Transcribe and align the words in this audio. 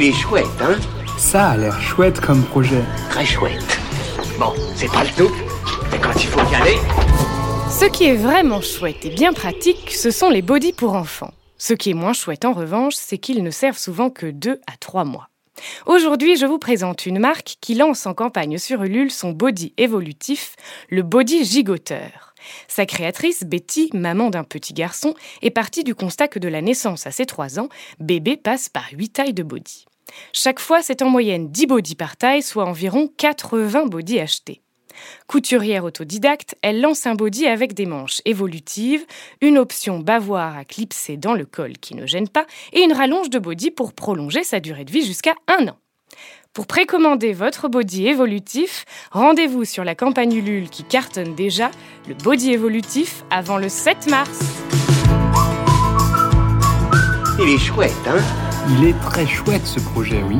Il 0.00 0.04
est 0.04 0.12
chouette, 0.12 0.46
hein 0.60 0.76
Ça 1.16 1.48
a 1.48 1.56
l'air 1.56 1.80
chouette 1.80 2.20
comme 2.20 2.44
projet. 2.44 2.84
Très 3.10 3.26
chouette. 3.26 3.80
Bon, 4.38 4.52
c'est 4.76 4.86
pas 4.92 5.02
le 5.02 5.10
tout, 5.10 5.34
mais 5.90 5.98
quand 5.98 6.14
il 6.14 6.28
faut 6.28 6.52
y 6.52 6.54
aller... 6.54 6.76
Ce 7.68 7.84
qui 7.86 8.04
est 8.04 8.14
vraiment 8.14 8.60
chouette 8.60 9.04
et 9.04 9.10
bien 9.10 9.32
pratique, 9.32 9.90
ce 9.90 10.12
sont 10.12 10.30
les 10.30 10.40
bodys 10.40 10.72
pour 10.72 10.94
enfants. 10.94 11.32
Ce 11.56 11.72
qui 11.72 11.90
est 11.90 11.94
moins 11.94 12.12
chouette 12.12 12.44
en 12.44 12.52
revanche, 12.52 12.94
c'est 12.94 13.18
qu'ils 13.18 13.42
ne 13.42 13.50
servent 13.50 13.76
souvent 13.76 14.08
que 14.08 14.26
2 14.26 14.60
à 14.68 14.76
3 14.78 15.02
mois. 15.02 15.30
Aujourd'hui, 15.86 16.36
je 16.36 16.46
vous 16.46 16.58
présente 16.58 17.06
une 17.06 17.18
marque 17.18 17.56
qui 17.60 17.74
lance 17.74 18.06
en 18.06 18.14
campagne 18.14 18.58
sur 18.58 18.82
Ulule 18.82 19.10
son 19.10 19.32
body 19.32 19.74
évolutif, 19.76 20.56
le 20.88 21.02
body 21.02 21.44
gigoteur. 21.44 22.34
Sa 22.68 22.86
créatrice, 22.86 23.44
Betty, 23.44 23.90
maman 23.94 24.30
d'un 24.30 24.44
petit 24.44 24.72
garçon, 24.72 25.14
est 25.42 25.50
partie 25.50 25.84
du 25.84 25.94
constat 25.94 26.28
que 26.28 26.38
de 26.38 26.48
la 26.48 26.62
naissance 26.62 27.06
à 27.06 27.10
ses 27.10 27.26
3 27.26 27.58
ans, 27.58 27.68
bébé 28.00 28.36
passe 28.36 28.68
par 28.68 28.86
8 28.92 29.08
tailles 29.10 29.34
de 29.34 29.42
body. 29.42 29.86
Chaque 30.32 30.60
fois, 30.60 30.82
c'est 30.82 31.02
en 31.02 31.10
moyenne 31.10 31.50
10 31.50 31.66
body 31.66 31.94
par 31.94 32.16
taille, 32.16 32.42
soit 32.42 32.64
environ 32.64 33.08
80 33.16 33.86
body 33.86 34.20
achetés. 34.20 34.62
Couturière 35.26 35.84
autodidacte, 35.84 36.56
elle 36.62 36.80
lance 36.80 37.06
un 37.06 37.14
body 37.14 37.46
avec 37.46 37.74
des 37.74 37.86
manches 37.86 38.20
évolutives, 38.24 39.04
une 39.40 39.58
option 39.58 39.98
bavoir 39.98 40.56
à 40.56 40.64
clipser 40.64 41.16
dans 41.16 41.34
le 41.34 41.44
col 41.44 41.72
qui 41.72 41.94
ne 41.94 42.06
gêne 42.06 42.28
pas 42.28 42.46
et 42.72 42.80
une 42.80 42.92
rallonge 42.92 43.30
de 43.30 43.38
body 43.38 43.70
pour 43.70 43.92
prolonger 43.92 44.44
sa 44.44 44.60
durée 44.60 44.84
de 44.84 44.92
vie 44.92 45.06
jusqu'à 45.06 45.34
un 45.46 45.68
an. 45.68 45.76
Pour 46.52 46.66
précommander 46.66 47.32
votre 47.32 47.68
body 47.68 48.08
évolutif, 48.08 48.84
rendez-vous 49.12 49.64
sur 49.64 49.84
la 49.84 49.94
campagne 49.94 50.32
Ulule 50.32 50.70
qui 50.70 50.82
cartonne 50.82 51.34
déjà, 51.34 51.70
le 52.08 52.14
body 52.14 52.52
évolutif, 52.52 53.24
avant 53.30 53.58
le 53.58 53.68
7 53.68 54.08
mars. 54.08 54.40
Il 57.40 57.48
est 57.50 57.58
chouette, 57.58 57.92
hein? 58.08 58.20
Il 58.70 58.88
est 58.88 59.00
très 59.00 59.26
chouette 59.26 59.64
ce 59.64 59.78
projet, 59.78 60.20
oui. 60.28 60.38